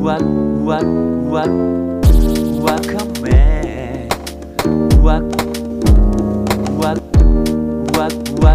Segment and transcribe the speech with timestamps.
[0.00, 0.78] わわ
[1.30, 1.42] わ
[2.62, 4.08] わかめ
[5.02, 5.20] わ
[6.78, 6.94] わ
[7.96, 8.08] わ
[8.40, 8.46] わ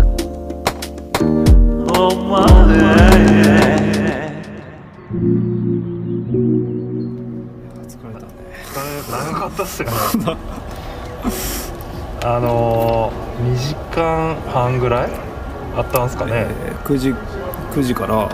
[1.89, 2.37] お前
[7.87, 8.31] 疲れたね
[9.11, 9.93] 長かったっすよね
[12.25, 15.09] あのー、2時間半ぐらい
[15.75, 17.13] あったんすかね、えー9時
[17.73, 18.29] 9時から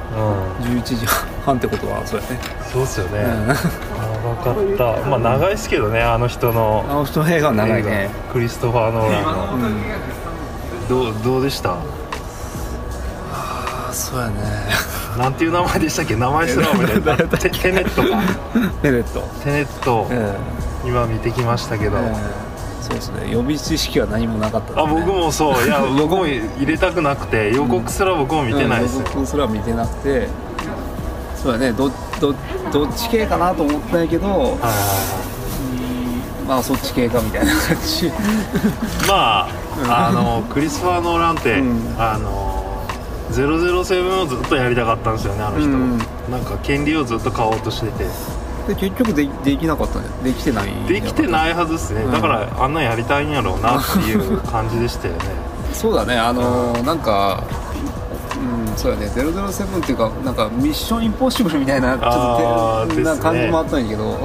[0.59, 2.39] 11時半ってことはそうやね、
[2.71, 3.47] そうっすよね、うん。
[3.47, 5.09] 長かった。
[5.09, 6.85] まあ長いっすけどねあの人の。
[6.87, 8.09] あの人の映画は長いね。
[8.31, 9.67] クリストファー・ノーランの。
[9.67, 9.75] うん。
[10.87, 11.77] どうどうでした？
[13.31, 14.33] あそうやね。
[15.17, 16.15] なんていう名前でしたっけ？
[16.15, 17.17] 名前すら覚えてない。
[17.39, 18.21] テテネットか。
[18.81, 19.21] ペレット。
[19.43, 20.07] テネット。
[20.11, 20.35] え
[20.85, 21.97] 今見てきましたけど、
[22.81, 23.29] そうですね。
[23.29, 24.81] 予備知識は何もなかったね。
[24.81, 25.65] あ僕もそう。
[25.65, 28.99] いや僕も入れたくなくて予告すら僕も見てないですよ。
[28.99, 30.27] うん、予告すら見てなくて
[31.41, 31.71] そうやね。
[31.71, 31.89] ど
[32.19, 32.35] ど
[32.71, 34.57] どっち系かなと思ったんやけど。
[36.47, 38.11] まあそっち系かみたいな感じ。
[39.07, 39.47] ま
[39.87, 41.95] ああのクリスファー・ノーランって、うん。
[41.97, 42.49] あの
[43.31, 45.99] 007をずっとやりたかったんですよねあの人、うん
[46.31, 48.05] なんか権利をずっと買おうとしてて。
[48.67, 52.11] で結局でできなかったねできてないできていないはずですね、うん。
[52.11, 55.19] だからあんなんやりたいんやろうなっていう感じでしたよね。
[55.73, 56.17] そうだね。
[56.17, 57.43] あのーなんか
[58.69, 64.17] うんそうやね007っていうかなんかミッションインポッシブルみたいなちょっとてな感じもあったんやけど。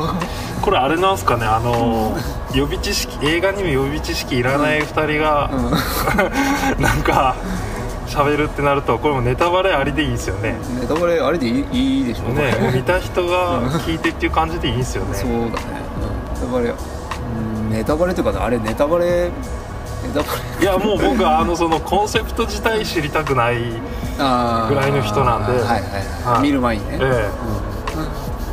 [0.62, 1.44] これあれなんすかね？
[1.44, 2.16] あの
[2.54, 5.50] 予備知識映画にも予備知識いらない2人が、
[6.78, 7.36] う なんか
[8.06, 10.52] 喋るってなるとこれもネタバレありでいいですよね。
[10.52, 12.72] んネタバレあれでいいいいでしょう。
[12.72, 15.14] 見た人が聞いてっていう感じでいいですよね。
[15.14, 15.52] そうだね、
[16.32, 19.30] うん、ネタバレうんネタバレっていうかあれネタバレ
[20.60, 25.52] いやもう僕はあのそのコンセプト自体知りたくないぐらいの人なんで。
[25.52, 25.80] はいはい、
[26.34, 26.42] はい。
[26.42, 27.30] 見る前にね、え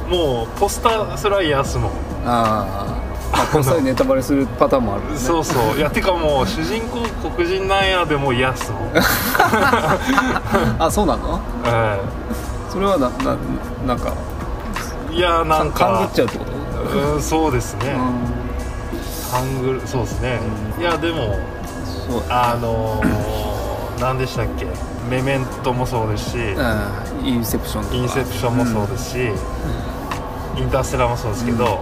[0.08, 0.10] え。
[0.10, 1.92] もうポスターすら嫌っすもん
[2.26, 3.42] あー。
[3.44, 5.78] あポスターでネタバレするパターンもある、ね、そうそう。
[5.78, 9.00] いやてかもう主人公黒人なんやでも嫌っすもん、え
[10.80, 11.40] あそうなの？
[12.70, 13.38] それはなな
[13.88, 14.14] なんか
[15.12, 15.86] えいやなんか。
[15.86, 16.52] 勘ぐっちゃうってこと？
[17.14, 17.96] うんそうですね。
[17.96, 18.41] う
[19.32, 20.40] ハングルそうですね。
[20.80, 21.40] いやでもん
[21.86, 22.24] そう。
[22.30, 24.66] あのー、何でしたっけ？
[25.10, 27.96] メメントもそうですし、うんインセプションとか。
[27.96, 29.18] インセプションもそうですし、
[30.58, 31.80] インターステラーもそうですけど、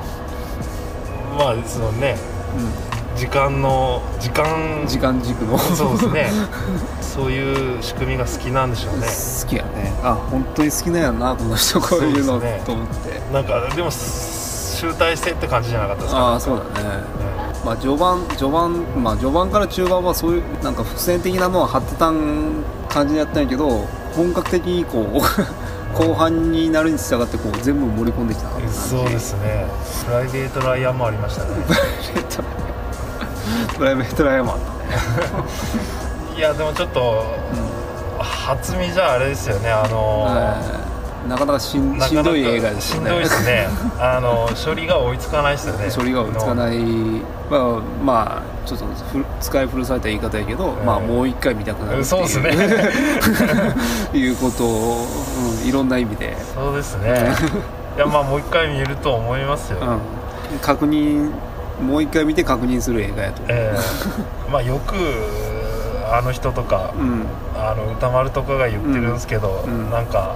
[1.38, 2.18] まあそのね
[3.16, 5.58] 時間の時間うん時間軸の。
[5.58, 6.28] そうですね。
[7.02, 9.08] そういう仕組みが好きなんでしょうね。
[9.08, 9.92] 好きやね。
[10.04, 13.22] あ本当に好きなんやなこの人こういうのそうねと思って。
[13.34, 16.22] なんかでも集大成って感じじゃなかったですか？
[16.22, 16.90] ああそうだね
[17.66, 25.22] まあ序盤序盤まあ序盤から中盤はそういうなんか伏線的なのは張ってたん感じやったんやけど本格的にこう
[25.98, 28.74] 後半になるに従ってこう全部盛り込んできた感じ。
[28.74, 29.66] そうですね。
[30.06, 31.50] プライベートライアンもありましたね。
[33.76, 34.66] プライベートライアンもあった。
[34.66, 34.70] ね
[36.38, 37.24] いやでもちょっと、
[38.20, 39.72] 初見じゃあれですよね。
[39.72, 40.79] あのえー
[41.28, 43.10] なかなかしんなかなかしんどい映画ですよね。
[43.10, 43.68] しんどいですね。
[44.00, 45.90] あの処理が追いつかないですよね。
[45.96, 46.78] 処理が追いつかない。
[47.50, 50.86] まあまあちょっとふ使い古された言い方やけど、ええ。
[50.86, 52.06] まあもう一回見たくなるっていう。
[52.06, 52.52] そうですね。
[54.18, 55.08] いうことを、
[55.62, 57.34] うん、いろんな意味で、そうですね。
[57.98, 61.32] いやまあもう一回見ると思いますよ、うん、確認
[61.82, 64.52] もう一回見て確認する映画やと、ええ。
[64.52, 64.96] まあよく
[66.12, 67.26] あの人とか、うん。
[67.56, 69.86] あの歌丸とかが言ってるんですけど、うん。
[69.86, 69.92] うん。
[69.92, 70.36] なんか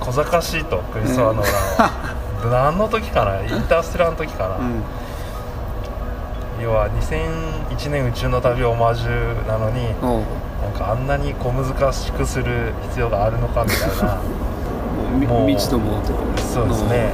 [0.00, 4.82] 小賢しいとクリストファー・ノーラ何の時かなインターステラーの時かな、うん。
[6.62, 9.84] 要は2001年宇宙の旅オマージュなのに
[10.62, 14.18] なんかあんなに小難しくする必要があるのかみたいな。
[15.28, 16.00] もう未知のも
[16.52, 17.12] そうですね。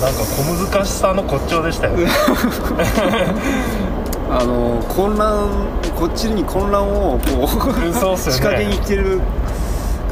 [0.00, 1.96] なんか小難しさの骨頂でしたよ。
[1.96, 2.06] ね
[4.30, 5.48] あの混乱
[5.98, 8.38] こっちに混乱をこうそうっすよね。
[8.38, 9.20] 仕掛けに来てる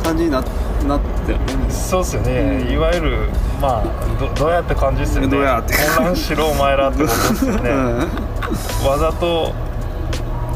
[0.03, 0.43] 感じにな
[0.87, 3.29] なったよねそうっすよね、いわゆる
[3.61, 5.29] まあどどうやって感じですよね。
[5.29, 5.75] どうやって？
[5.97, 8.89] 混乱しろお前らってことですよね、うん。
[8.89, 9.53] わざと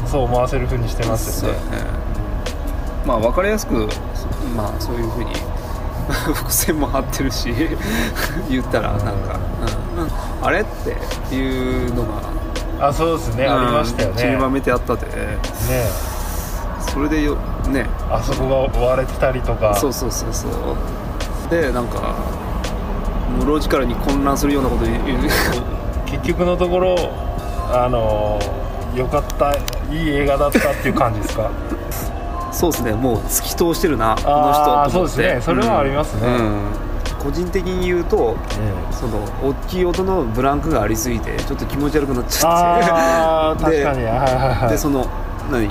[0.05, 1.57] そう思わせるふうにしてますよね。
[1.59, 1.63] ね。
[3.05, 3.87] まあ分かりやすく
[4.55, 5.31] まあそういうふうに
[6.33, 7.53] 伏線も張ってるし
[8.49, 9.39] 言ったらなんか、
[9.97, 10.45] うん。
[10.45, 12.03] あれっていうの
[12.79, 14.15] が、あそうですね、ありましたよね。
[14.21, 15.05] 散りばめてあったで。
[15.07, 15.37] ね
[16.93, 17.35] それでよ
[17.69, 17.87] ね。
[18.11, 19.73] あそこが割れてたりとか。
[19.75, 20.51] そうそうそうそう。
[21.49, 22.15] でなんか
[23.37, 24.99] もうロジカルに混乱するようなこと言う。
[26.05, 26.95] 結局のところ
[27.71, 28.39] あの
[28.95, 29.55] よかった
[29.91, 31.49] いい映画だったっていう感じですか？
[32.53, 32.93] そうですね。
[32.93, 35.15] もう突き通してるなこの人あーと思って。
[35.15, 35.41] そうですね。
[35.41, 36.27] それはありますね。
[36.27, 36.61] うん。
[37.23, 42.91] 個人的に言うとえその大きい音のブランクがありすぎてちょっと気持ち悪くなっえちゃって。
[42.91, 44.03] ああ 確でかに。
[44.03, 44.69] はいはいはい。
[44.69, 45.07] でその
[45.51, 45.67] 何？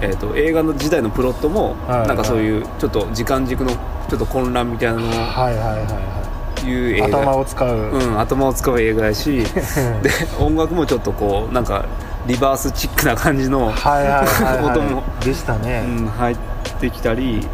[0.00, 2.08] えー、と映画の時代のプロットも、はい。
[2.08, 6.28] なんかそういうちょっと時間軸のちょっと混乱みたいなのをはいはいはいはい。
[6.70, 7.08] う映画。
[7.08, 9.44] い頭を使う、うん、頭を使う映画やし
[10.02, 11.84] で音楽もちょっとこうなんか
[12.26, 16.36] リバースチックな感じの、はいはいはい、音もはい、でしたね、うん、入っ
[16.80, 17.46] てきたり。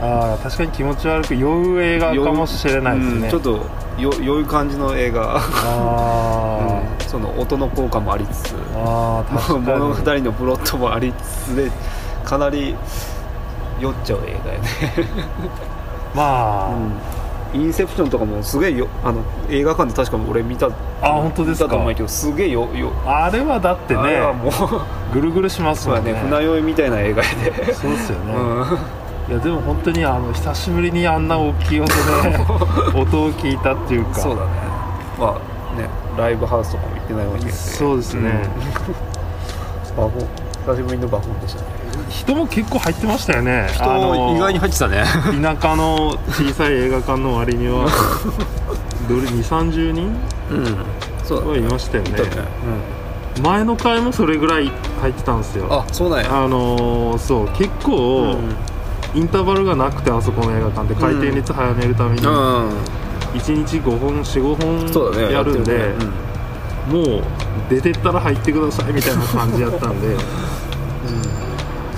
[0.00, 3.60] ああ確かに気持ち悪く酔う映画かもしれないですね、うんちょっと
[3.98, 6.77] よ良い感じの映画、あ うん
[7.08, 11.70] その音の効果もありつつ物語のプロットもありつつで
[12.22, 12.76] かなり
[13.80, 14.68] 酔っちゃう映画やね、
[16.14, 16.70] まあ、
[17.54, 20.70] インセプションとかもすげえよあの映画館で確か俺見たあ
[21.00, 21.64] 本当ですか？
[21.64, 24.52] 見たと思うけどすげえよよあれはだってあれはねもう
[25.14, 26.12] ぐるぐるしますもんね。
[26.12, 27.28] ね船酔いみたいな映画や
[27.66, 28.38] で、そうですよね、う
[29.30, 29.32] ん。
[29.32, 31.94] いやでも本当にあの久しぶりにあんな大きい音で
[33.00, 34.20] 音を聞いたっていうか。
[34.20, 34.48] そうだね。
[35.18, 35.88] まあね
[36.18, 38.42] ライブハウスとかも行ってないわけでそうですね、
[39.96, 40.26] バフォ
[40.66, 41.66] 久しぶりのバフォンでしたね。
[42.10, 43.68] 人も結構入ってましたよね。
[43.72, 45.04] 人あの意外に入ってたね。
[45.42, 47.88] 田舎の小さい映画館の割には
[49.08, 50.16] どれ2 3 0人？
[50.50, 50.76] うん。
[51.24, 52.10] そうはいましたよね。
[52.10, 52.28] いたね。
[53.42, 54.70] 前の回もそれぐらい
[55.00, 55.68] 入ってたんですよ。
[55.70, 56.44] あそうなんや。
[56.44, 58.36] あのーそう結構、
[59.14, 62.26] インターバルがなくてあそこの映画館で回転率早めるために。
[62.26, 62.72] うん、
[63.34, 65.26] 1日5本45そうだね。
[65.26, 66.04] 本やるんでやってるね。
[66.90, 67.22] もう
[67.68, 70.16] 出てったら入ってくださいみたいな感じやったんで。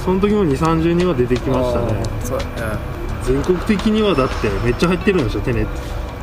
[0.04, 2.02] その時も2 3 0人は出てきましたね。
[2.02, 2.78] あーそうだね。
[3.22, 5.66] 全国的にはだってめっちゃ入ってるんでしょテネ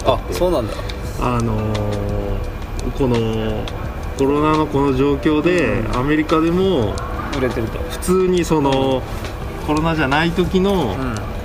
[0.06, 0.74] あそうなんだ。
[1.22, 2.18] あのー
[2.98, 3.64] この
[4.18, 6.94] コロナのこの状況でアメリカでも
[7.38, 7.78] 売れてると。
[7.80, 9.04] 普通にその
[9.68, 10.96] コロナじゃない時の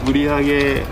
[0.06, 0.85] う売り上げ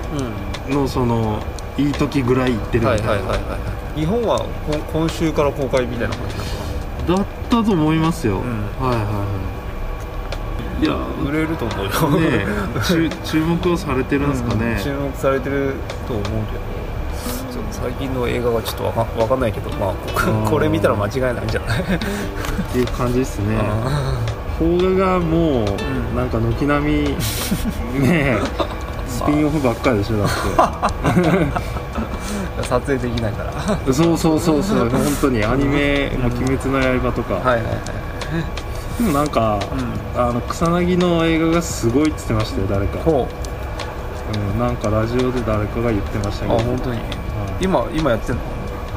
[0.69, 1.43] んのその
[1.81, 3.57] いい時ぐらい行ってるみたいな、はいはいはいは
[3.97, 4.01] い。
[4.01, 4.47] 日本はこ
[4.93, 6.61] 今週から公開みたいな感じなのか？
[7.17, 8.39] だったと思いますよ、ん。
[8.39, 9.25] はいはいは
[10.81, 10.87] いい。
[10.87, 11.91] やな売れると思うよ。
[12.21, 12.47] ね
[12.87, 14.85] 注 注目をされてるんですかね、うん。
[14.85, 15.75] 注目されてる
[16.07, 16.35] と思うけど
[17.71, 21.81] 最近の映画がちょっとわかわかんないけどまあこれ見たら間違いないんじゃない？
[21.81, 21.83] っ
[22.73, 23.57] ていう感じですね。
[23.59, 24.19] あ
[24.59, 26.17] 邦画がもう、ん。
[26.17, 26.85] なんか軒並
[27.95, 28.37] みね
[29.21, 30.33] スピンオフばっかりでしょだって。
[32.63, 33.93] ー 撮影できないから。
[33.93, 34.89] そうそうそうそう。
[34.91, 37.75] 本当にアニメ「まあ鬼滅の刃」とか、はいはいはい。
[39.03, 39.59] でもなんか、
[40.17, 43.27] あの草薙の映画がすごいって言ってましたよ誰か、ほ
[44.55, 44.57] う。
[44.57, 46.55] ん、なんかラジオで誰かが言ってましたけど。
[46.57, 46.97] うあ本当に。
[46.97, 47.07] はい。
[47.61, 48.41] 今今やってんの？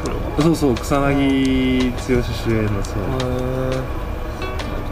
[0.03, 0.19] これは。
[0.43, 2.95] そうそう草薙剛主演のそう。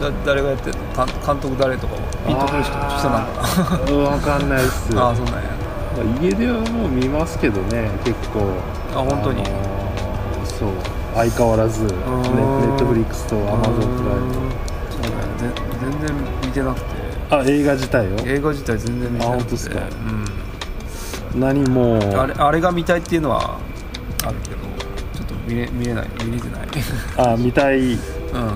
[0.02, 0.78] だ誰がやってんの？
[0.96, 3.42] 監監督誰とかもピンとくる人人なんか
[3.86, 4.96] なわかんないっす。
[4.98, 5.40] ああそうなんや。
[5.96, 8.40] まあ家ではもう見ますけどね結構。
[8.94, 9.42] あ本当に？
[9.42, 10.70] あのーそう。
[11.14, 13.36] 相変わらずネネットフリックスと。
[13.36, 14.34] アマゾンプライム
[14.90, 15.54] そうだよね。
[15.80, 16.16] 全然
[16.46, 16.86] 見てなくて。
[17.30, 18.18] あ映画自体を？
[18.26, 19.36] 映画自体全然見てなくて。
[19.36, 19.80] あ本当っすか。
[21.34, 21.40] うん。
[21.40, 21.98] 何も。
[22.20, 23.58] あれあれが見たいっていうのは
[24.24, 24.56] あるけど
[25.12, 26.08] ちょっと見れ見れない。
[26.24, 26.68] 見れてない。
[27.18, 27.98] あ見たい、うん。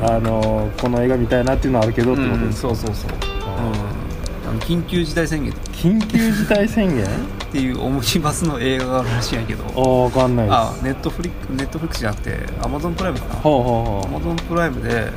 [0.06, 5.52] あのーこの映画見たいなっていうのはあるけどってことうんですか、そうそうそう、うん、あの緊急事態宣言。
[5.52, 7.06] っ緊急事態宣言？
[7.52, 9.64] ていうオムニバスの映画があるらしいんやけど。
[9.64, 10.54] ああわかんないです。
[10.56, 13.34] あネットフリックネットフリックスじゃなくてアマゾンプライムかな。
[13.34, 15.10] アマゾンプライムで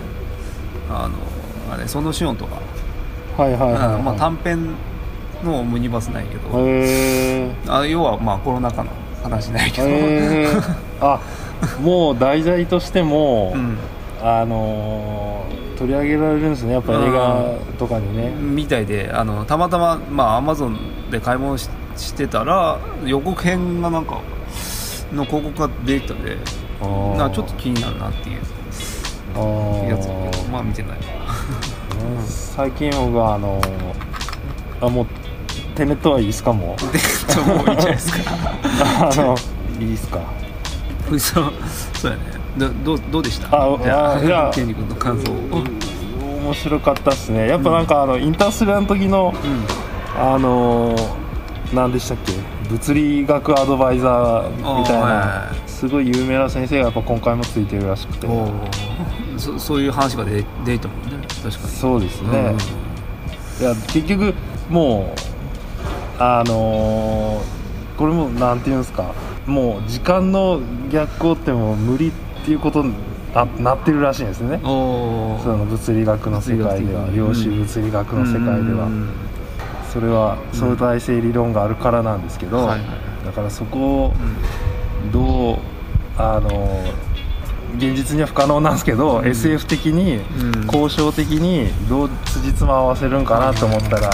[0.90, 2.60] あのあれそのシオンとか、
[3.38, 4.76] うはいはいはい、まあ、短編
[5.44, 8.90] のオムニバスなんやけど、へえあ要はまあコロナ禍の
[9.22, 9.88] 話なんやけど、
[11.02, 11.20] あ
[11.82, 13.78] もう題材としても、うん、
[14.24, 24.22] あのー取り上げられるんですねやっぱ映画とかにね、みたいであのたまたままあアマゾンで買い物ししてたら予告編がなんか
[25.14, 26.36] の広告が出てきたんで
[27.18, 28.42] なちょっと気になるなっていう。
[29.90, 30.98] やつだけどまあ見てない。
[32.28, 35.08] 最近僕はあのーあもう
[35.76, 36.94] テネットはいいですかもう？
[36.94, 38.20] でちょもういいんじゃないですか。
[39.12, 39.36] あの
[39.80, 40.20] いいですか。
[41.18, 41.54] そう
[41.94, 43.48] そうやねどどうどうでした？
[43.64, 43.68] あ
[44.24, 45.32] や君の感想。
[45.32, 45.36] を
[46.44, 47.48] 面白かったっすね。
[47.48, 49.34] やっぱなんかあの、インターステラーの時の
[50.18, 51.20] あのー
[51.74, 52.34] 何でしたっけ？
[52.70, 54.50] 物理学アドバイザー
[54.80, 58.28] みたいなはすごい有名な先生がやっぱ今回もついてるらしくて。
[59.38, 61.28] そそういう話が出出たもんね。
[61.42, 61.56] 確かに。
[61.56, 62.56] そうですね、
[63.62, 64.34] いや結局
[64.70, 67.60] もうあのー
[67.98, 69.14] これもなんていうんですか。
[69.46, 70.62] もう時間の
[70.92, 72.94] 逆行ってもう無理っていうことに
[73.34, 74.60] ななってるらしいんですね。
[74.64, 78.86] その物理学の世界では量子物理学の世界では。
[78.86, 79.10] うん。
[79.92, 82.80] それは相対性理論があるからなんですけど、はいはい
[83.26, 84.14] だからそこを
[85.12, 85.58] どう
[86.18, 86.84] あの
[87.78, 90.66] 現実には不可能なんですけど、SF 的に、うん。
[90.66, 94.10] 交渉的にどう辻褄合わせるんかなと思ったら、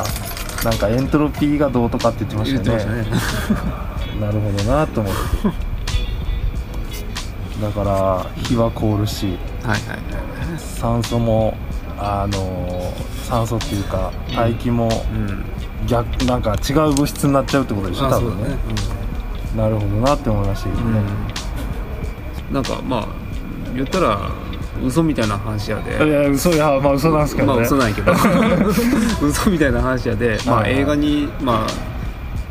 [0.65, 2.83] なんかエントロピーがどうとかって言ってましたね。
[2.83, 3.05] たね。
[4.19, 5.64] なるほどなと思って
[7.61, 9.97] だから火は凍るしはいはい
[10.49, 10.59] はい。
[10.59, 11.57] 酸素も
[11.97, 12.93] あの
[13.23, 15.45] 酸素っていうか大気もうん。
[15.87, 18.55] 逆なんか違う物質になっちゃうってことでしょ多分ね。
[19.55, 21.01] なるほどなって思いましたけどね、
[22.51, 23.07] なんかまあ
[23.73, 24.31] 言ったら
[24.83, 25.91] 嘘みたいな話やで。
[26.05, 28.11] いや嘘いやまあ嘘なんですけどね、まあ嘘ないけど。
[29.21, 31.94] 嘘みたいな話やで、まあ、映画にまあ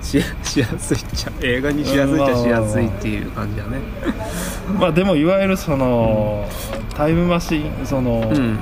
[0.04, 3.78] し しやすいっちゃ映画にしやすいっちゃしやすいっていう感じだね。
[4.78, 6.48] まあでもいわゆるその、
[6.94, 8.58] タイムマシンその、うん。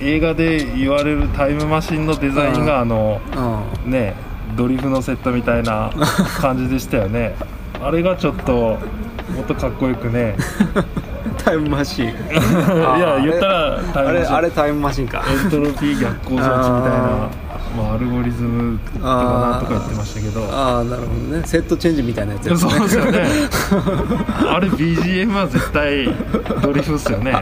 [0.00, 4.14] 映画で言われるタイムマシンのデザインがあのあね
[4.56, 5.90] ドリフのセットみたいな
[6.40, 7.34] 感じでしたよね。
[7.82, 8.78] あれがちょっとも
[9.42, 10.36] っとかっこよくね。
[11.44, 12.98] タイムマシーン。
[12.98, 14.12] いや言ったらタイムマシン。
[14.12, 15.22] あれあれタイムマシンか。
[15.28, 17.28] エントロピー逆行装置みたいな。
[17.28, 17.45] あ
[17.76, 20.44] まあ、アルゴリズムとかなんとか言ってましたけど。
[20.50, 21.46] ああなるほどね。
[21.46, 23.28] セットチェンジみたいなやつやそうですよね。
[24.48, 26.06] あれ BGM は絶対
[26.62, 27.34] ドリフっすよね。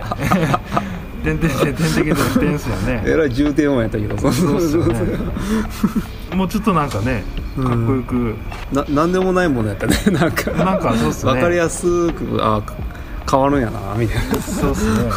[1.22, 3.02] てんてんてんてんてんてんてんっすよね。
[3.06, 4.18] えらい重低音やったけど。
[4.18, 5.18] そうそうっすよね。
[6.34, 7.22] もうちょっとなんかね
[7.56, 8.34] かっこよく、
[8.72, 9.96] ななんでもないものやったね。
[10.10, 10.50] なんか。
[10.50, 11.32] なんかそうっすね。
[11.32, 12.60] わかりやすくあ
[13.30, 14.34] 変わるんやなみたいな。
[14.42, 15.10] そうっすね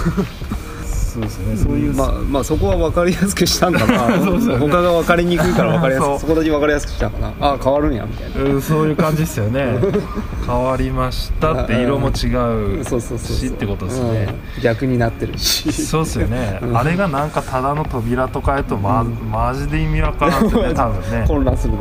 [1.17, 1.57] そうですね。
[1.57, 4.17] そういう、まあまあそこは分かりやすくしたんかな。
[4.23, 6.15] そうですよね他が分かりにくいから分かりやすそう。
[6.17, 7.33] くそこだけ分かりやすくしたんかな。
[7.41, 8.51] あ変わるんやみたいな。
[8.51, 9.77] うんそういう感じですよね。
[10.45, 13.37] 変わりましたって色も違うそうそうそうそう。
[13.37, 14.63] しってことですね、うん。
[14.63, 15.71] 逆になってるし。
[15.71, 16.77] そうっすよね、うん。
[16.77, 21.25] あれがなんかただの扉とかやとま、マジで意味わからんっすよね 多分ね。
[21.27, 21.79] 混乱するね。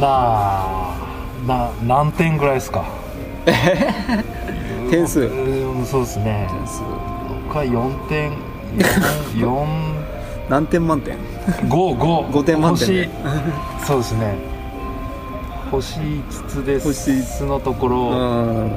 [0.00, 0.94] ま
[1.46, 2.82] あな何点ぐらいですか？
[4.90, 5.20] 点数。
[5.20, 6.48] うんそうですね。
[6.50, 7.17] 僕
[7.56, 8.32] は4点。
[9.34, 9.94] 4
[10.48, 11.16] 何点満点？
[11.68, 12.24] 五五。
[12.24, 13.08] 5点満点
[13.86, 14.36] そうですね。
[15.70, 17.44] 星5つで星5つ。
[17.44, 17.96] のとこうろ。
[18.14, 18.70] ん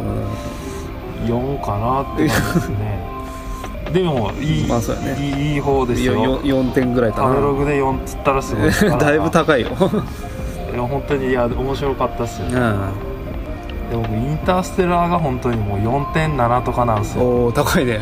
[1.25, 3.11] 4かなって感じですね。
[3.93, 5.17] でもいい、まあね。
[5.19, 6.13] いい方ですよ。
[6.13, 9.67] よ4点ぐらいか食べロなグで4つったらすごい だいぶ高いよ。
[10.71, 13.10] いや本当にいや面白かったっすよ、う
[13.91, 17.99] で僕インターステラーが本当にもう4.7とかなんですんよ、おお高いね。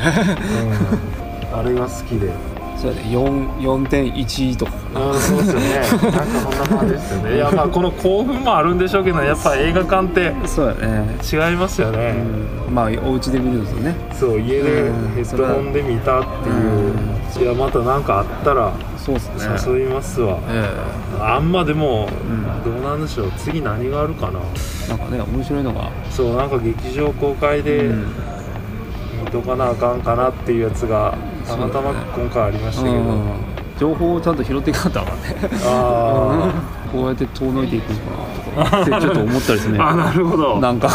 [1.52, 2.32] うん、あれが好きで。
[2.78, 3.04] そうやね。
[3.10, 5.70] 4 4.1とかうんそうですよね。
[5.76, 7.36] なんかそんな感じですよね。
[7.36, 11.18] いやまあこの興奮もあるんでしょうけどやっぱ映画館ってそうやね。
[11.24, 12.16] 違いますよね、
[12.68, 12.74] うん。
[12.74, 13.96] まあお家で見るとね。
[14.18, 15.16] そう家でうん。
[15.16, 16.50] ヘッドホンで見たって
[17.40, 19.74] いう、いやまた何かあったらそうっすね。
[19.82, 20.70] 誘いますわ、え
[21.20, 23.32] あんまでも、んどうなんでしょう。
[23.38, 24.40] 次何があるかな。
[24.86, 25.90] えなんかね面白いのが。
[26.10, 28.06] そうなんか劇場公開でうん。
[29.26, 33.32] 見とかなあかんかなっていうやつがたまたま今回ありましたけど、うん。
[33.78, 35.50] 情報をちゃんと拾っていかなかったからね。
[35.66, 36.52] あ
[36.92, 37.90] こうやって遠のいていく
[38.56, 39.80] のかなとかってちょっと思ったりするね。
[39.80, 40.60] ーあなるほど。
[40.60, 40.88] なんか。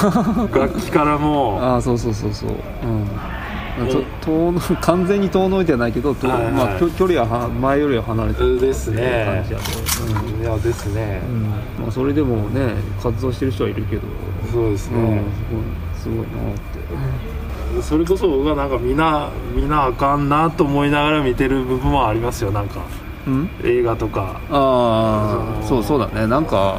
[0.52, 1.58] 楽器からも。
[1.62, 2.50] ああそうそうそうそう。
[2.50, 2.56] うん。
[3.06, 3.43] と
[4.20, 6.52] 遠の 完全に遠のいてはないけど、とはいはい。
[6.52, 8.60] まあ、距距離はは前よりは離れてる。
[8.60, 9.24] ですね。
[9.26, 11.42] 感じやと、いやですね、うん。
[11.84, 14.02] まあ、それでもね活動してる人はいるけど、
[14.52, 15.18] そうですね、うん、
[16.00, 22.50] すごいすごいなって、それこそ僕はなんかみんなみんなあかんなと思いながら見てる部分もありますよ。
[22.50, 22.80] なんか
[23.26, 24.40] うん、映画とか。
[24.50, 26.26] ああそうそうだね。
[26.26, 26.78] なんか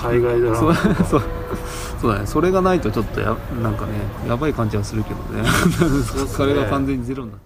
[0.00, 1.04] 海外ドラマとか。
[1.04, 1.22] そう
[2.00, 2.26] そうだね。
[2.26, 3.92] それがないとちょっとやなんかね
[4.28, 5.48] やばい感じはするけどね。
[6.28, 7.45] そ れが完全にゼロになっちゃ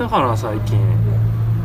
[0.00, 0.80] たかな最近。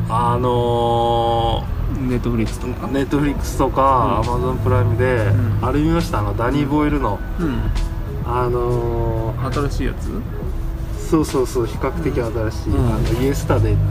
[0.10, 1.63] あの
[2.08, 2.88] ネットフリックスとか？
[2.88, 5.65] ネットフリックスとかアマゾンプライムで、うん。
[5.65, 6.19] あれ見ました？
[6.19, 7.17] あのダニー・ボイルの。
[7.39, 7.71] うん。
[8.28, 10.10] あの新しいやつ？
[10.10, 10.21] ー
[11.10, 12.93] そうそうそう比較的新しい、うん。
[12.93, 13.82] あのイエスタデイって。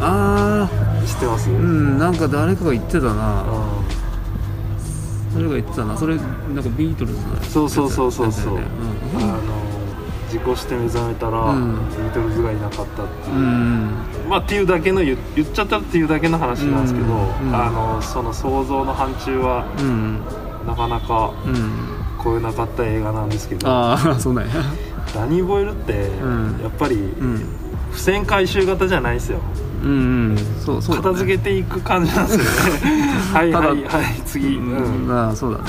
[0.00, 0.68] あ
[1.04, 3.42] 知ってます、あうんなんか誰かが言ってたな。
[3.42, 3.46] う
[5.34, 5.96] 誰が言ってたな。
[5.96, 6.26] それなん
[6.62, 7.50] かビートルズのやつ。
[7.50, 8.54] そうそうそうそうそう。
[8.54, 8.74] だよね。
[9.24, 9.30] ん。
[9.30, 9.59] あの
[10.30, 11.74] 事故して目覚めたら、うん。
[11.90, 13.42] ビートルズがいなかったっていう、うん
[14.24, 14.28] うん。
[14.28, 20.20] まあっていうだけの言言っちゃったっていうだけの話なんですけど、うんうんあのその想像の範疇はうん
[20.66, 22.00] なかなかうん。
[22.22, 24.52] 超えなかった映画なんですけどああそうなんや。
[25.14, 26.60] ダニー・ボイルって、ん。
[26.62, 27.38] やっぱりうん。
[27.92, 29.38] 付箋回収型じゃないですよ。
[29.82, 30.38] うんうん。
[30.62, 31.08] そうそうだね。
[31.08, 33.02] 片付けていく感じなんですよね。
[33.32, 34.56] はいはいはい次。
[34.56, 35.08] ううん。
[35.08, 35.64] ん、ああそうだね。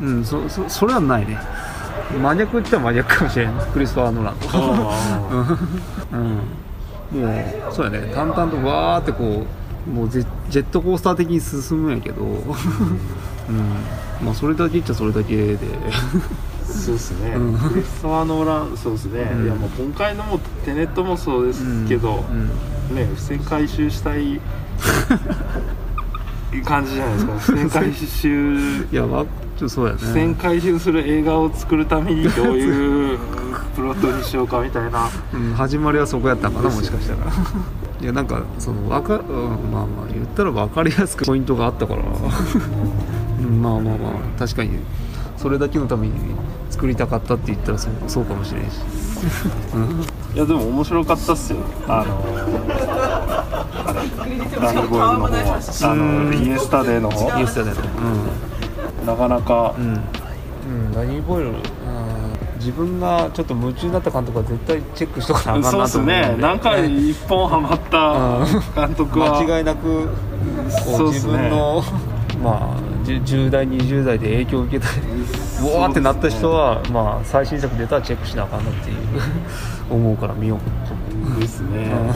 [0.00, 1.38] うん、うん、そそそれはないね
[2.12, 5.58] 真逆っちゃ真逆かもしれないクリストファー・ノーランとあ
[6.12, 7.20] うん。
[7.20, 8.12] もうそうやね。
[8.14, 9.46] 淡々とわーってこ
[9.86, 12.44] うもうジェットコースター的に進むんやけど、うん、
[14.24, 15.56] まあそれだけっちゃそれだけで。
[15.56, 16.26] ー
[16.66, 17.58] そうですね、うん。
[17.58, 19.44] クリストファー・ノーランそうですね、うん。
[19.44, 22.96] いやもう今回のもテネットもそうですけど、うん。
[22.96, 24.40] ね付箋回収したい
[26.62, 27.38] 感じじゃないですか。
[27.46, 28.56] 付箋回収。
[28.58, 29.24] いやわ
[29.58, 29.98] ちょっとそうやね。
[29.98, 33.18] 付箋回収する映画を作るためにどういう
[33.74, 35.08] プロットにしようかみたいな。
[35.32, 37.32] うん、始まりはそこやったんかなもしかしたら。
[38.00, 39.22] いやなんかそのわか、うん、
[39.72, 42.02] まあまあ言ったら分かりやすくポイントがあったから。
[43.40, 44.70] うんまあまあまあ確かに
[45.36, 46.14] それだけのために
[46.70, 48.80] 作りたかったって言ったらそうそうかもしれんし、
[50.34, 51.58] いやでも面白かったっすよ。
[51.86, 53.45] あの
[54.60, 57.38] ランドボーイズの方はあのイエスタデーの方。
[57.38, 59.74] イエスタデーのなかなか。
[59.78, 60.00] うん、うん。
[60.66, 61.56] うん、ダニー・ボイル、うん、
[62.58, 66.36] 自分がちょっと夢中になった監督は絶対チェックしとかなあかんなと思そうっすね。
[66.38, 66.58] なん。
[66.58, 67.80] か一本ハマっ
[68.74, 69.40] た監督は。
[69.40, 71.32] 間違いなくこう自そうっすね。
[71.32, 71.82] 分の
[72.42, 74.90] まあ10 10代20代で影響を受けた
[75.62, 78.96] うわーってなった人は、まあ最新作出たらチェックしなあかんなっていう。
[79.88, 80.92] 思うから見ようと
[81.28, 81.40] 思う。
[81.40, 81.92] ですね。
[81.92, 82.12] あ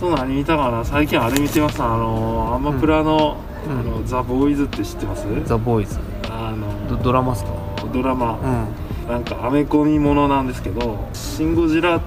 [0.00, 0.84] と何見たかな。
[0.84, 1.82] 最近あれ見てます。
[1.82, 3.36] あのアマプラの,、
[3.66, 3.78] うん。
[3.78, 5.26] あのザ・ボーイズって知ってます？
[5.44, 5.98] ザ・ボーイズ。
[6.30, 6.54] あ
[6.88, 7.50] ドのドラマっすか？
[7.92, 9.08] ドラマ、うん。
[9.08, 12.00] なんかアメコミものなんですけど「シン・ゴジラ」っ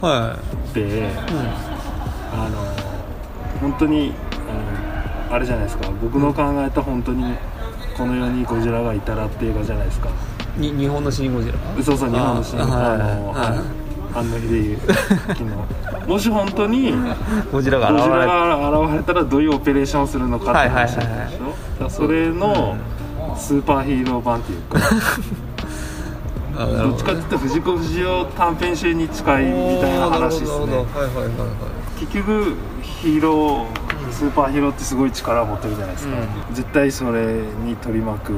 [0.00, 0.38] は
[0.72, 1.08] てい、うん。
[2.32, 2.56] あの
[3.60, 4.14] 本当に
[5.28, 5.90] あのあれじゃないですか。
[6.02, 7.34] 僕の考えた本当に
[7.98, 10.08] この世にゴジラがいたらって映画じゃないですか。
[10.56, 11.58] に日本のシン・ゴジラ？
[11.82, 12.66] そうそう日本のシーンあ
[13.32, 13.83] はい
[14.14, 14.78] あんな日でいう
[15.28, 15.44] 昨日
[16.08, 16.92] もし本当に
[17.50, 22.76] ゴジラが現れが現れたらどういうオペレーションをするのかって話なんでしょ、それの
[23.36, 24.78] スーパーヒーロー版っていうか、
[26.56, 26.90] ど。
[26.92, 30.84] っちかっていうと藤子不二雄短編集に近いみたいな話ですね。
[31.98, 38.32] 結局ヒーロースーパーヒーローってすごい力を持ってるじゃないですか、う絶対それに取り巻く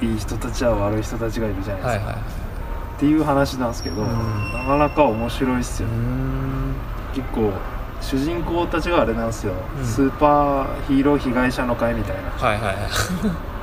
[0.00, 2.41] いい人たちは悪い人たちがいるじゃないですか、はいはい
[3.02, 4.52] っていう話なんですけど、ん。
[4.52, 6.74] なかなか面白いっすよ、うーん。
[7.12, 7.50] 結構
[8.00, 9.84] 主人公たちがあれなんですよ、うん。
[9.84, 12.30] スーパーヒーロー被害者の会みたいな。
[12.30, 12.72] はいはいは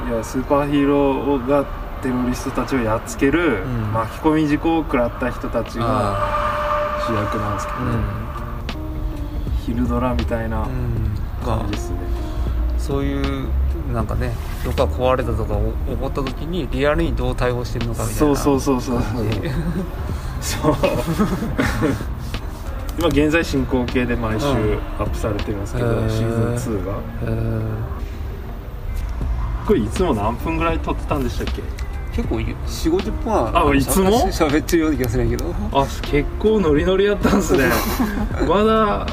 [0.07, 0.11] い。
[0.11, 1.63] いやスーパーヒーローが
[2.01, 3.93] テロリストたちをやっつける、うん。
[3.93, 8.03] 巻き込み事故を食らった人たちがあ主役なんですけど、ーうん。
[9.65, 11.15] 昼ドラみたいなうん。
[11.45, 11.97] 感じですね、
[12.77, 13.47] そういう
[13.93, 14.31] なんかね
[14.63, 18.35] どっか壊れたとかお起こった時にリアルにどう対応してるのかみたいな。
[18.35, 19.23] そうそうそうそう
[20.41, 20.75] そう。
[22.99, 24.53] 今現在進行形で毎週うん
[24.99, 26.09] アップされてるんですけど、へー。
[26.09, 26.93] シーズン2が。
[27.23, 27.61] えー。
[29.65, 31.61] これいつも何分ぐらい撮ってたんでしたっけ？
[32.15, 34.31] 結構4 5 0分はあいつも？
[34.31, 35.53] しゃべってるような気がするんやけど。
[35.71, 37.65] あ結構ノリノリやったんですね。
[38.49, 39.05] まだ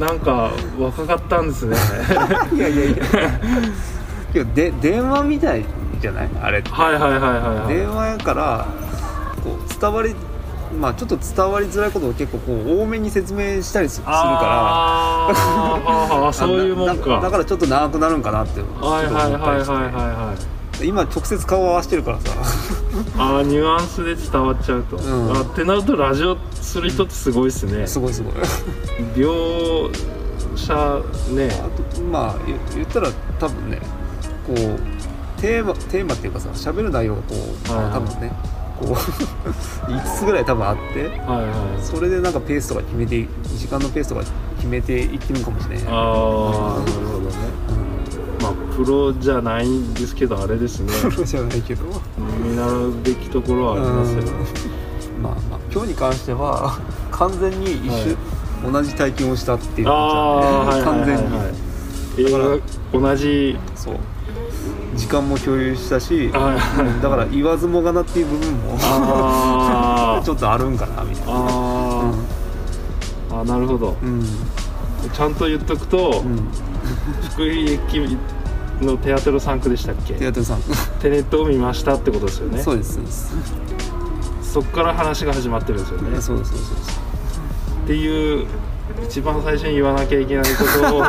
[0.00, 1.76] なんか若かったんですね。
[2.54, 2.96] いやいやいや。
[4.32, 5.64] けどで電話みたい
[6.00, 6.28] じゃない？
[6.42, 6.70] あれって。
[6.70, 7.30] はいはいはいはい
[7.64, 7.74] はい。
[7.74, 8.66] 電話やから
[9.44, 10.14] こう伝わり
[10.80, 14.16] まあちょっと伝わりづらいことを結構こう多めに説明したりすするから。
[14.18, 22.32] あーあーそういうもん だかだからちょっと長くなるんかなってはいはいはいはいはいはい今直接顔を合わせてるからさ。
[23.18, 25.36] ああニュアンスで伝わっちゃうと、うん。
[25.36, 27.86] あってなるとラジオする人ってすごいっすね。
[27.86, 28.32] すごいすごい。
[29.14, 29.90] 描
[30.56, 31.48] 写ね。
[31.62, 33.78] あとまあ言言ったら多分ね
[34.46, 37.92] こうテーマテーマっていうかさ喋る内容がこう、はいはい。
[37.94, 38.32] 多分ね
[38.78, 38.92] こう
[39.90, 41.82] 5つぐらい多分あってはいはい。
[41.82, 44.22] それでなんかペースとか決めて時間のペースとか
[44.56, 47.36] 決めていってるのかもしれないああなるほどね
[48.40, 50.92] まあプロじゃないんですけどあれですね。
[51.10, 51.84] プロじゃないけど。
[52.42, 54.22] 見習うべきところはありますよ。
[54.22, 54.30] ね
[55.16, 55.22] うん。
[55.22, 56.78] まあまあ今日に関しては
[57.12, 57.92] 完全に一
[58.66, 62.60] 緒、同じ体験をしたっていう感じだね完全に、映
[62.92, 63.56] 画同じ。
[63.74, 63.94] そう。
[64.96, 66.56] 時間も共有したしあ
[67.00, 68.76] だから言わずもがなっていう部分も
[70.22, 71.32] ちょっとあるんかなみたいな。
[71.32, 73.96] あー、あなるほど。
[74.02, 74.24] うん。
[75.12, 76.69] ちゃんと言っとくと、うん
[77.32, 78.18] 福井駅
[78.80, 80.14] のテアトル3区でしたっけ？
[80.14, 80.60] テアトルさん
[81.00, 82.62] テネットを見ましたってことですよね。
[82.62, 83.34] そうですそうです。
[84.42, 86.20] そっから話が始まってるんですよね。
[86.20, 87.00] そうですそうです。
[87.84, 88.46] っていう
[89.04, 91.04] 一番最初に言わなきゃいけないことを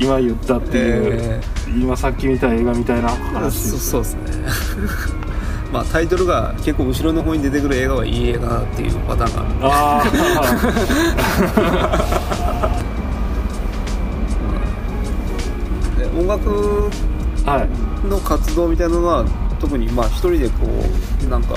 [0.00, 4.20] 今言ったっていう、え今さっき見た映画みたいなー話そそうですね。
[5.72, 10.10] まあタイトルが結構後ろの方に出てくる映画はいい映画だっていうパターンがある
[12.60, 12.77] あで
[16.18, 16.90] 音楽
[18.08, 19.24] の活動みたいなのは
[19.60, 20.66] 特にまあ一人でこ
[21.24, 21.54] うなんか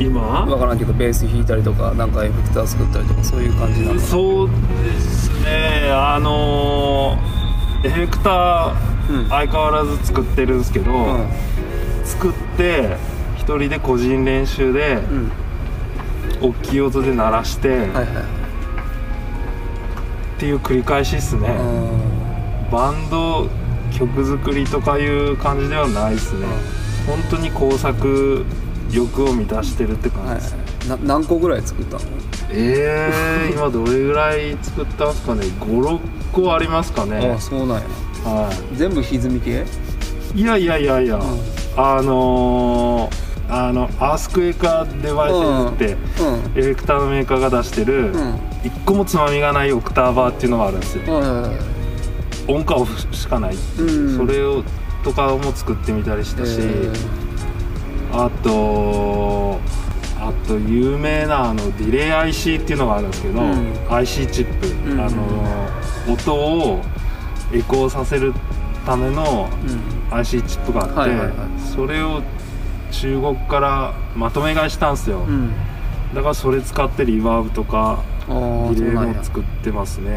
[0.00, 0.20] 今？
[0.20, 4.54] わからんけどベース弾いたりとかなんかエフェクター作ったりとかそういう感じなのそうで
[5.00, 5.90] すね。
[5.92, 8.74] あのーエフェクタ
[9.10, 11.28] うんー相変わらず作ってるんですけど、うん。
[12.04, 12.96] 作って
[13.36, 15.32] 一人で個人練習でうん。
[16.40, 18.04] 大きい音で鳴らして、はいはい。
[18.04, 18.08] っ
[20.38, 21.52] ていう繰り返しっすね、あ
[22.72, 23.48] バンド
[23.92, 26.46] 曲作りとかいう感じではないですね。
[27.06, 28.44] 本当に工作
[28.90, 32.02] 欲を満たしてるって感じです、な何個ぐらい作ったの？
[32.50, 36.00] えー、 今どれぐらい作ったんですかね？56
[36.32, 37.34] 個ありますかあね。
[37.36, 37.82] あそうなんや。
[38.24, 39.66] は全部歪み系？
[40.34, 41.20] いいやいやいやいや、ん。
[41.76, 45.34] あのーあのアースクエイカーデバイス
[45.74, 46.58] って、うん。
[46.58, 48.34] エフェクターのメーカーが出してる、うん。
[48.64, 51.12] 一個もつまみがないオクターバーっていうのがあるんですよ。
[51.12, 51.71] はいはいはい
[52.52, 53.54] 音階オフしかない。
[53.54, 54.16] う、うん。
[54.16, 54.62] それを
[55.02, 56.92] とかも作ってみたりしたし、え
[58.12, 59.60] あと
[60.20, 63.74] あと有名なあのディレイ IC っていうのがあるんですけど、うん。
[63.90, 65.00] IC チップ、うん。
[65.00, 65.22] あの
[66.12, 66.82] 音を
[67.52, 68.32] エコーさせる
[68.84, 69.48] ための
[70.10, 71.12] IC チップがあって、
[71.74, 72.22] それを
[72.90, 75.52] 中国からまとめ買いしたんですよ、うん。
[76.14, 80.14] だからそれ使ってリバーブとかディレイも作ってますね、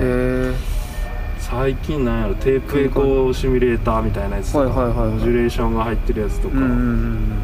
[1.50, 7.44] 最近なんやろテープエコーシミュレーターみたいなやつとか、はいはいモジュレーションが入ってるやつとか、うんうんうん。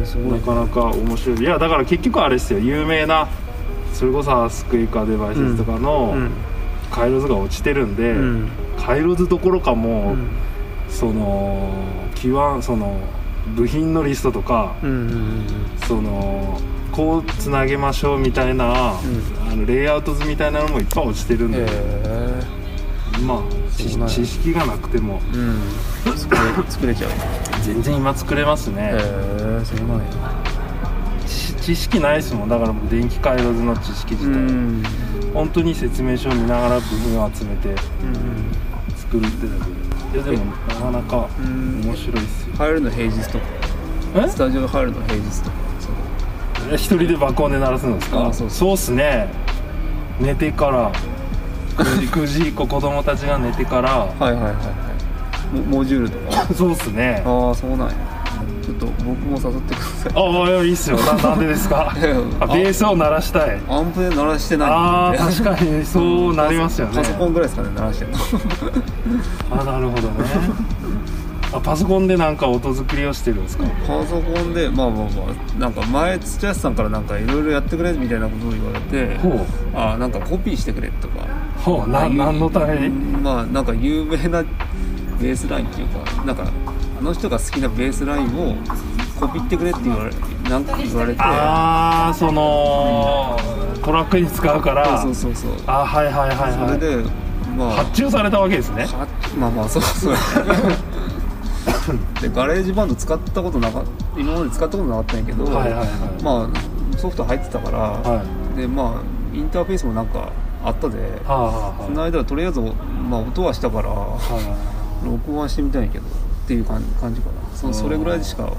[0.00, 1.40] えー、ないかなか面白い。
[1.40, 2.58] いやだから結局あれですよ。
[2.58, 3.26] 有名な
[3.94, 6.30] それこそスクイカーデバイスとかのうん。
[6.90, 8.48] 回路図が落ちてるんで、うん。
[8.76, 10.28] 回路図どころかもう、うん。
[10.90, 11.72] その
[12.16, 13.00] 基盤その
[13.56, 15.46] 部品のリストとかうんうんうん
[15.86, 16.60] その
[16.92, 19.00] こうつなげましょうみたいな、あ
[19.54, 22.19] のレイアウト図みたいなのもいっぱい落ちてるんで、え
[23.22, 23.38] まあ
[24.08, 25.20] 知識がなくても。
[25.32, 25.60] うん。
[26.16, 27.10] 作れ作れちゃう。
[27.62, 30.04] 全然今作れますね、へえそうなんや。
[31.26, 32.48] 知知識ないですもん。
[32.48, 34.82] だからもう電気回路図の知識自体、うん。
[35.34, 37.76] 本当に説明書を見ながら部品を集めてうん
[38.96, 40.30] 作るってだけで。
[40.32, 41.82] いやでもなかなかうん。
[41.84, 42.56] 面白いっすよ。
[42.58, 43.44] 入るの平日とか。
[44.16, 44.28] え？
[44.28, 45.56] スタジオ入るの平日とか。
[46.74, 48.26] 一人で爆音で鳴らすんですか？
[48.26, 49.28] あそうそうっすね。
[50.18, 50.90] 寝てから
[51.84, 54.54] 9時 ,9 時以降子供たちが寝てからはいはいはいはい。
[55.70, 56.46] モモジュールとか？
[56.54, 57.22] そうっすね。
[57.26, 57.94] あああそうなんや。
[58.64, 60.12] ちょっと僕も誘ってください。
[60.14, 60.96] あいいっすよ。
[60.98, 61.90] ななんでですか？
[62.40, 63.58] あベースを鳴らしたい。
[63.68, 66.92] アンプで鳴らしてないあー確かにそうなりますよね。
[66.98, 68.04] パソコンぐらいですかね鳴らして。
[68.04, 68.10] る
[69.50, 70.14] のあなるほどね。
[71.52, 73.64] あパソコンでなんか音作りをしてるんですか？
[73.86, 75.06] パソコンでまあまあま
[75.58, 81.14] あなんか前土屋さんからなんかいろいろやってくれみたいなことを言われてほあなんかコピーしてくれとか。
[81.24, 81.26] う
[81.64, 82.88] ほうな何のために？
[82.88, 86.50] まあなんか有名なベースラインっていうかなんか
[86.98, 88.54] あの人が好きなベースラインを
[89.18, 90.10] コピってくれって言われ
[90.48, 91.20] なんか言われて。
[91.20, 93.38] ああその
[93.84, 95.02] トラックに使うから。
[95.02, 96.78] そうそうそうあはいはいはいはい。
[96.78, 97.04] それで
[97.56, 97.70] まあ。
[97.72, 98.84] 発注されたわけですね。
[98.84, 99.06] は
[99.38, 100.14] まあまあそうそう。
[102.22, 103.82] でガレージバンド使ったことなか
[104.16, 105.88] 今まで使ったことなかったんやけど、はいはいはい。
[106.22, 108.24] まあソフト入ってたから、は
[108.56, 110.30] でまあインターフェースもなんか
[110.64, 116.08] あったで、はあはあはその間はとりあえず、まあ、音はしたからあは録音はしてみたいけどっ
[116.46, 117.56] ていう感感じかな。
[117.56, 118.52] そそれぐらいでしか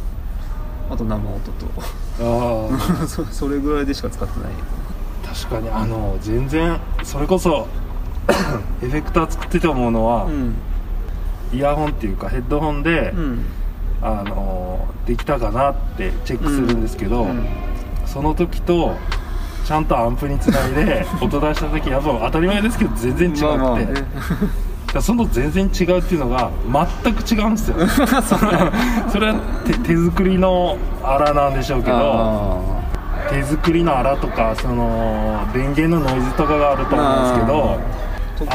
[0.90, 1.52] あと生音
[2.20, 2.68] あ
[3.00, 4.50] あとそそれぐらいでしか使ってない。
[5.26, 7.68] 確かにあの全然それこそ
[8.84, 10.56] エフェクター作ってて思うのは、うん。
[11.54, 13.46] イヤホンっていうかヘッドホンで、うん。
[14.02, 17.46] あのできたかなってチェックするんですけど、うん。
[18.06, 18.96] その時と
[19.66, 23.78] ちゃんとアンプにつないで 音出した時やっぱ当たり前ですけど全然違くて、まあま
[24.96, 26.50] あその全然違うっていうのが
[27.04, 27.76] 全く違うんですよ。
[29.10, 32.58] それは手手作りのアラなんでしょうけどあ
[33.30, 37.80] 手作りのアラとかその電源のノイズとかがあると思うんですけど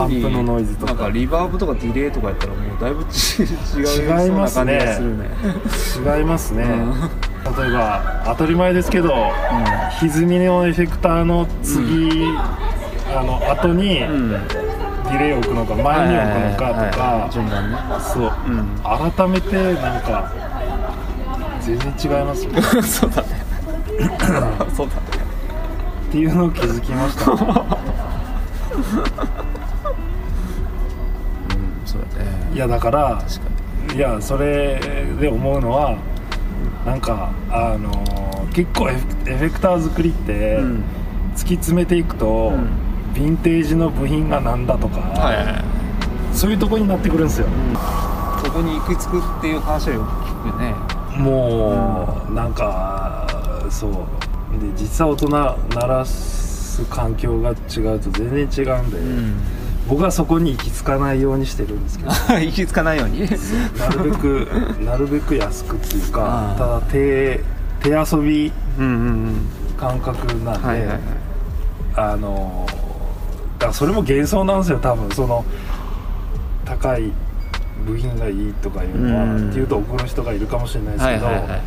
[0.02, 0.94] アンプのノイズとか。
[0.94, 6.18] なんかリバーブとかディレイとかやったらもうだいぶち 違いますねそうな感じがするね。
[6.18, 9.14] 違いますね、うん例えば当たり前ですけど、
[10.00, 12.24] 歪みのエフェクターの次、
[13.14, 14.30] あの後にうん。
[15.06, 17.78] ディレイを置くのか前に置くのかとか順番ね。
[18.00, 20.32] そう、うん改めてなんか
[21.60, 23.28] 全然違いますよっ そうだね。
[24.74, 25.00] そうだね。
[26.10, 27.36] ていうのを気づきました、ね、
[28.74, 28.78] う
[31.84, 32.30] んそうだね。
[32.52, 33.22] いやだから
[33.94, 34.80] いやそれ
[35.20, 35.96] で思うのは
[36.86, 40.84] なんかあのー結構エフェクター作りって、うん。
[41.34, 42.54] 突き詰めていくと、ん。
[43.12, 45.64] ヴィンテージの部品がなんだとか、にはいはいはい。
[46.32, 47.48] そういうとこになってくるんですよ、
[48.42, 50.74] そこに行き着くっていう話はよく聞くね。
[51.18, 53.26] もう、なんか
[53.68, 53.92] そう。
[54.58, 59.34] で実際大人鳴らす環境が違うと全然違うんで、うん
[59.88, 62.10] 僕はそこに行き着かないようにしてるんですけど。
[62.40, 63.20] 行き着かないように。
[63.78, 64.48] なるべく
[64.84, 67.40] なるべく安くっていうかただ手
[67.82, 68.52] 手遊び
[69.76, 70.88] 感覚なんで、
[71.94, 72.66] あの
[73.58, 75.10] だからそれも幻想なんですよ多分。
[75.14, 75.44] その
[76.64, 77.12] 高い
[77.86, 79.50] 部品がいいとかいうのは、うん。
[79.50, 81.60] っていうと怒る人がいるかもしれないですけど、はいはいはいはい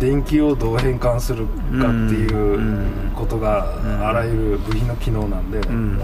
[0.00, 2.86] 電気をどう変換するかっていううん。
[3.14, 4.06] ことがうん。
[4.06, 5.98] あらゆる部品の機能なんで、うん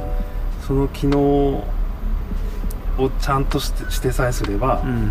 [0.70, 1.64] その機能を
[3.20, 5.10] ちゃんとしてしてさえすれば、うん。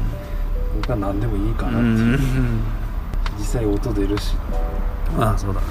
[0.81, 2.63] 僕は何でもいいかなってういう、ん。
[3.37, 4.35] 実際音出るし。
[5.17, 5.67] まあそうだね。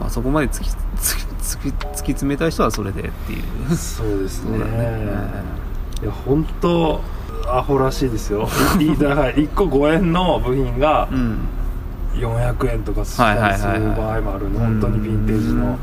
[0.00, 3.40] まあそこまで突き突き突き詰めたい人はそれでってい
[3.70, 3.76] う。
[3.76, 4.58] そうですね。
[4.58, 4.64] ね。
[6.02, 7.00] いや本当
[7.46, 8.48] アホらしいですよ。
[8.80, 11.38] いだから1個5円の部品がうん。
[12.14, 14.72] 400円とかしたりする場合もあるんではい。
[14.72, 15.78] はいはいはい本当にヴィンテージの。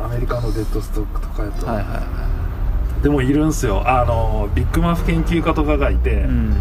[0.00, 0.04] うん。
[0.04, 2.33] アメリカのデッドストックとかやと、はいはいは
[3.02, 3.82] でもいるんすよ。
[3.86, 6.56] あのビッグマフ研究家とかがいて、いうん。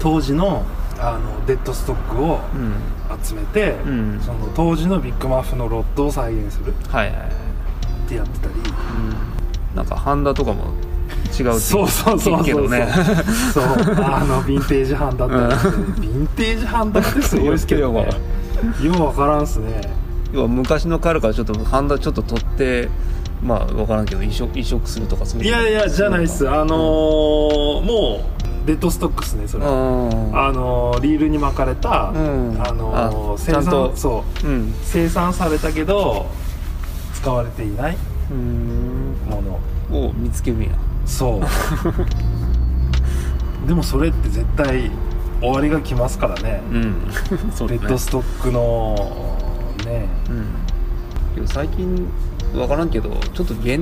[0.00, 0.64] 当時の
[0.98, 2.74] あのデッドストックをうん
[3.22, 4.20] 集めて、うん。
[4.20, 7.28] その当時のビッグマフのロッドを再現するはいはいはい。
[7.28, 8.54] ってやってたり。
[8.54, 8.58] う
[9.72, 9.76] ん。
[9.76, 10.72] なんかハンダとかも
[11.38, 12.86] 違うそうそうそうそうね。
[13.52, 13.64] そう。
[13.64, 18.08] あのヴィンテージハンダってヴィンテージハンダってすごいですけどね。
[18.82, 19.80] ようわからんっすね。
[20.32, 22.88] 要は昔のカールからちょっとハンダちょっと取って
[23.44, 26.48] まあ分からんけど移植移植するとかそういういやいやじゃないっす。
[26.48, 26.70] あのー
[27.82, 29.66] もうデッドストックっすねそれ。
[29.66, 29.70] うん。
[30.38, 32.56] あのーリールに巻かれた、うん。
[32.66, 34.46] あのーあ生産そう。
[34.46, 34.74] うん。
[34.82, 36.26] 生産されたけど
[37.14, 37.96] 使われていない
[38.30, 39.14] うん。
[39.28, 39.60] もの。
[40.06, 40.70] を見つけるんや。
[41.04, 41.42] そう。
[43.68, 44.90] でもそれって絶対
[45.40, 46.94] 終わりが来ますからね、うん。
[47.54, 47.80] そうだね。
[47.80, 48.94] デッドストックの
[49.84, 50.06] ね。
[50.30, 50.46] うん。
[51.34, 52.06] けど最近
[52.54, 53.80] 分からんけどちょっと現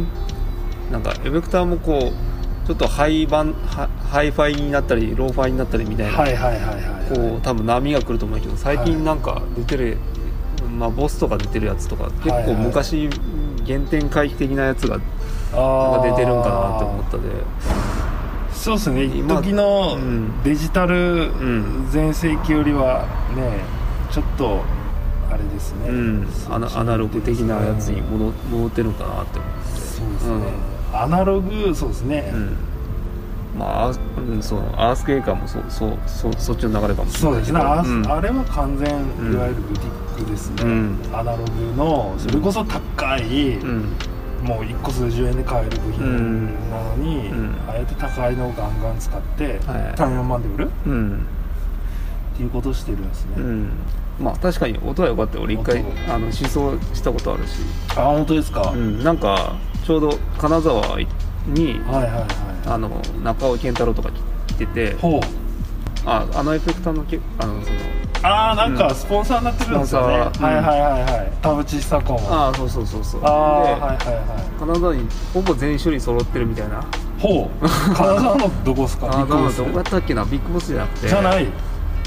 [0.91, 9.99] なんかエフェクターもこうちょっとハイバンハハイファイになったりローファイになったりみたいな、はいはいはいはいこう多分波が来ると思うけど最近なんか出てる、
[10.79, 12.55] まあボスとか出てるやつとか結はいはい。
[12.55, 13.11] 構昔
[13.67, 17.23] 原点回帰的なやつが出てるんかなって思ったで。
[18.53, 19.05] そうですね。
[19.05, 20.43] 一今時のうん。
[20.45, 21.89] デジタルん。
[21.91, 23.61] 全盛期よりはね
[24.11, 24.63] ちょっと
[25.33, 26.29] あれですね、うん。
[26.51, 29.71] アナアナログ的なやつにうん戻戻ってるんかなって思って。
[29.71, 30.53] そうですね、
[30.93, 32.57] アナログそうですね、うん。
[33.59, 34.61] まあアース,、うん、そう。
[34.77, 37.61] アースケーカーもそうそうそうそっちの流れかもそうですね。
[37.61, 38.07] あ,、うん。
[38.11, 40.99] あれは完全んいわゆるブティックですね、うん。
[41.13, 43.85] アナログのそれこそ高い、うん。
[44.43, 47.55] もう1個数十円で買える部品なのに、うん。
[47.69, 49.97] あえて高いのをガンガン使って、はい。
[49.97, 50.71] 単4万で売る？
[50.87, 51.27] うん
[52.33, 53.69] っていうことをしてるんですね、うん。
[54.21, 55.43] まあ確かに音は良かったよ。
[55.45, 55.87] 俺一回音。
[56.09, 57.59] あの試奏したことあるし、
[57.91, 60.99] あ本当ですか、うん、なんかちょうど金沢
[61.47, 62.25] にはいはいはい。
[62.67, 62.89] あの
[63.23, 64.11] 中尾健太郎とか
[64.47, 65.21] 来ててほう。
[66.05, 67.77] ああのエフェクターのけあのその
[68.25, 68.95] ああなんかうん。
[68.95, 71.33] スポンサーになってるんですよね、スポンサーはいはいはいはい。
[71.43, 72.21] 田淵久子も。
[72.31, 73.21] あああそうそうそうそう。
[73.25, 74.59] あーで、はいはいはい。
[74.59, 76.85] 金沢にほぼ全種類揃ってるみたいな。
[77.19, 77.69] ほう。
[77.95, 79.09] 金沢のどこですか？
[79.09, 79.59] ビあッグボス。
[79.59, 80.25] どこやったっけな？
[80.25, 81.09] ビッグボスじゃなくて。
[81.09, 81.47] じゃない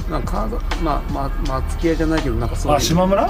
[0.10, 3.28] なんか金沢まあまあまあ付き合いじゃないけどなんかそういうあ島村？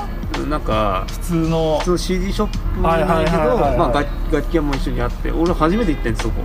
[0.50, 1.78] なんか普通の。
[1.80, 3.38] 普通の CD ショップじゃないけど
[3.78, 6.42] まあ楽楽器屋も一緒にあって俺初めて行ってんそこ。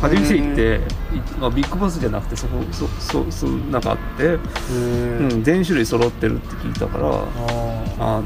[0.00, 0.76] 初めて行って、
[1.16, 8.24] いまあ、ビッグボスじゃなくてそこそそそなんかあって、へうーん、全種類揃ってるって聞いたからああの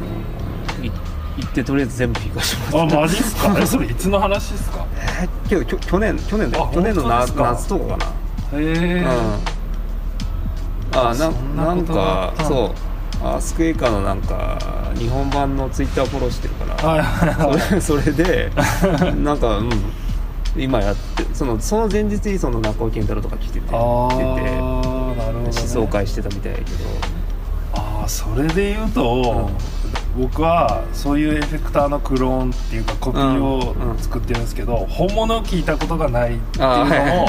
[0.85, 0.91] い
[1.39, 2.97] 行ってとりあえず全部弾かしてもらった。
[2.97, 3.57] ーあマジっすか？
[3.57, 4.85] えそれいつの話っすか？
[5.23, 6.69] えーけどきょ去年去年だよ。
[6.69, 8.05] あ去年の夏とかか
[8.53, 8.59] な。
[8.59, 9.60] へえうん
[11.09, 12.75] あなななんかそう。
[13.23, 14.59] アスクエイカーのなんか
[14.97, 17.81] 日本版のツイッターフォローしてるから。
[17.81, 18.51] それ それで
[19.23, 19.71] なんかうん。
[20.57, 26.71] 今やってそのその前日にその中尾健太郎とか来ててああ来ててなるほど、ね、思想会してたみたいやけど。
[27.73, 29.49] ああそれで言うと、
[30.19, 37.29] 僕はそういうエフェクターのクローンっていうかコピーをうんうん作ってるんですけど、本物を聞いたことがないっていうのも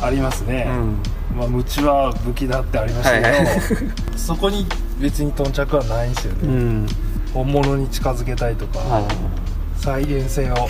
[0.00, 0.96] ありますね、うん
[1.38, 3.60] まあ、無知は武器だってありましたけど、はいはい。
[4.18, 4.66] そこに
[4.98, 6.86] 別に頓着はないんですよね、うん。
[7.32, 9.04] 本物に近づけたいとか、はい。
[9.76, 10.68] 再現性を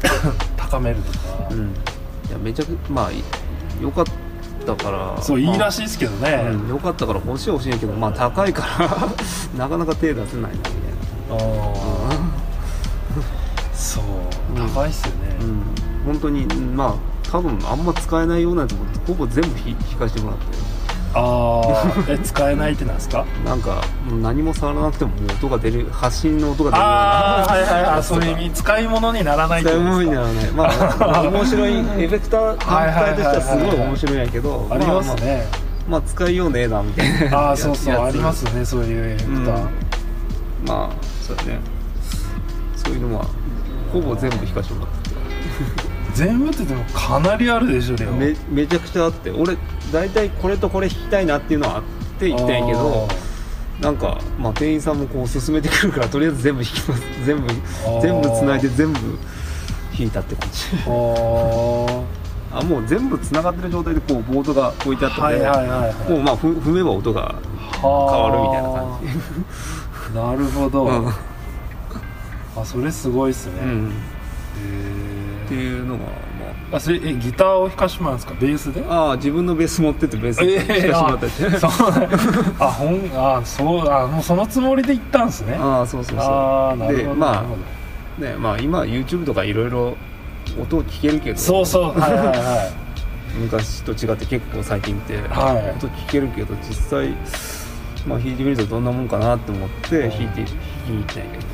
[0.56, 1.58] 高めるとか、うん。
[1.58, 3.22] いやめちゃくまあい
[3.82, 4.04] よかっ
[4.64, 5.22] たから。
[5.22, 8.88] そういいらい、しいですけどね、うん、よかったから欲しい欲しいんやけどまあ高いから
[9.56, 10.72] なかなか手出せないなみたい
[11.30, 11.36] ああ
[13.74, 14.04] そう
[14.58, 15.62] うん高いっすよね、なうん。
[16.06, 20.44] 本当にまあ多分あんま使えないようなやつもほぼ全部ひ弾かしてもらって。
[21.18, 23.24] ああえ使えないってなんですか？
[23.42, 23.82] なんか
[24.20, 26.94] 何も触らなくてももう音が出る発信の音が出るような。
[26.94, 28.02] ああはいはいはい。
[28.02, 28.50] そういう意味。
[28.50, 30.44] 使い物にならない使い物にならない。
[30.52, 35.46] まあ面白いエフェクター単体としてはすごい面白いんやけどありますまあね
[35.88, 37.38] まあ使いようねえなみたいな。
[37.38, 37.94] ああそうそう。
[38.04, 40.68] ありますねそういうエフェクター、うん。
[40.68, 41.60] まあそうだね。
[42.76, 43.26] そういうのは
[43.90, 45.85] ほぼ全部弾かしてもらって
[46.16, 49.30] 全部ってでもかなりあるでしょレオめめちゃくちゃあって。
[49.30, 49.56] 俺
[49.92, 51.82] 大体これとこれ弾きたいなっていうのはあっ
[52.18, 53.06] て言ったんやけど
[53.80, 57.02] なんか、まあ、店員さんもこう勧めてくるからとりあえず全部弾きます。
[57.26, 58.00] 全部ー。
[58.00, 58.98] 全部つないで全部
[59.98, 60.58] 弾いたって感じ。
[62.50, 67.34] あ もう全部つながってる状態でこうボードが置いてあったので、はいはいもうまあふ踏めば音が
[67.82, 69.08] 変わるみたいな感じ。
[70.10, 71.08] じなるほど、うん。
[71.08, 73.92] あそれすごいっすね、うん、っへ
[75.12, 75.15] え
[75.48, 76.04] ていうのが
[76.70, 78.34] まあそれえギターを弾かしてもらうんですか？
[78.40, 78.84] ベースで？
[78.88, 81.70] あああ自分のベース持ってってベース弾かせてもらったりそう
[82.60, 85.54] あほんあそうあもうそのつもりで行ったんですね。
[85.54, 86.24] ああそうそうそう。
[86.26, 87.44] あーなるほどでま
[88.18, 89.96] あねまあ今 YouTube とかいろいろ
[90.60, 91.38] 音聞けるけど。
[91.38, 92.00] そうそう。
[92.00, 92.36] はいはいはい。
[93.38, 95.70] 昔と違って結構最近って、はい。
[95.76, 97.10] 音聞けるけど実際
[98.06, 100.50] まあ弾いてみるとどんなもんかなって思って弾いて弾き
[100.90, 101.44] に行ったんやけど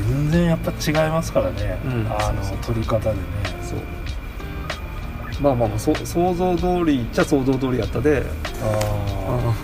[0.00, 2.06] 全然やっぱ違いますからね、うん。
[2.08, 3.16] あのそう取り方でね。
[3.62, 3.78] そう。
[5.42, 8.24] まあまあまあそ想像通りっちゃ想像通りやったで。
[8.62, 9.54] あ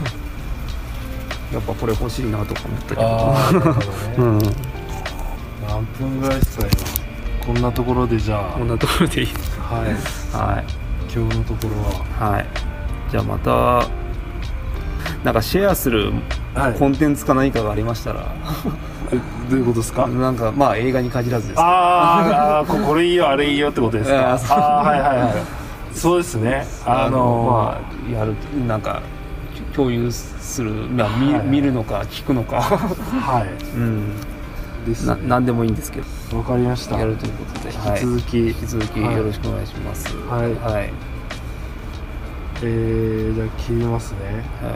[1.53, 4.39] やっぱこれ欲しいなとか思ったけーあーなるほどね、どうん。
[5.67, 8.53] 何分ぐらいですか今こんなところでじゃあ。
[8.53, 10.37] こんなところでいいはい。
[10.37, 10.65] はい。
[11.11, 11.77] 今日のところ
[12.21, 12.33] は。
[12.33, 12.47] はい。
[13.11, 13.89] じゃあまた
[15.25, 16.13] なんかシェアする
[16.55, 16.75] はい。
[16.75, 18.27] コンテンツか何かがありましたら、え
[19.51, 20.07] どういうことですか？
[20.07, 24.55] なんかまあ映画に限らずですあーあーこ これいいよあれいいよってことですか？
[24.57, 25.33] ああーはいはいはい。
[25.93, 26.67] そうですね。
[26.87, 27.81] あのま
[28.13, 28.35] あやる
[28.67, 29.03] なんか
[29.75, 31.47] 共有する、まあ見はい。
[31.47, 32.61] 見るのか聞くのか。
[32.61, 33.49] はい。
[33.75, 34.03] うん。
[34.87, 35.17] ですね。
[35.23, 36.01] な何でもいいんですけ
[36.31, 36.39] ど。
[36.39, 36.99] わかりました。
[36.99, 37.75] やるということで。
[37.91, 40.15] 引き続き、引き続きよろしくお願いします。
[40.31, 40.43] はい。
[40.73, 40.91] はい、
[42.63, 44.19] えー、じゃあ切りますね。
[44.63, 44.73] はい